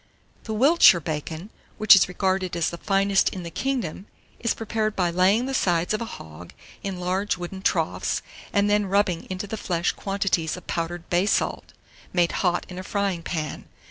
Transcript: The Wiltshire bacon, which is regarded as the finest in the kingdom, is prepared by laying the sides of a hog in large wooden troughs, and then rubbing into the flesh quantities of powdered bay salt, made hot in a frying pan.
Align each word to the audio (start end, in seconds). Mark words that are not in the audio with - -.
The 0.45 0.53
Wiltshire 0.55 0.99
bacon, 0.99 1.51
which 1.77 1.95
is 1.95 2.07
regarded 2.07 2.55
as 2.57 2.71
the 2.71 2.79
finest 2.79 3.29
in 3.29 3.43
the 3.43 3.51
kingdom, 3.51 4.07
is 4.39 4.55
prepared 4.55 4.95
by 4.95 5.11
laying 5.11 5.45
the 5.45 5.53
sides 5.53 5.93
of 5.93 6.01
a 6.01 6.05
hog 6.05 6.53
in 6.81 6.99
large 6.99 7.37
wooden 7.37 7.61
troughs, 7.61 8.23
and 8.51 8.67
then 8.67 8.87
rubbing 8.87 9.27
into 9.29 9.45
the 9.45 9.57
flesh 9.57 9.91
quantities 9.91 10.57
of 10.57 10.65
powdered 10.65 11.07
bay 11.11 11.27
salt, 11.27 11.73
made 12.13 12.31
hot 12.31 12.65
in 12.67 12.79
a 12.79 12.83
frying 12.83 13.21
pan. 13.21 13.65